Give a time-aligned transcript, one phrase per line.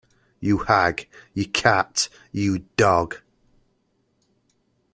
[0.39, 3.17] You hag, you cat, you dog!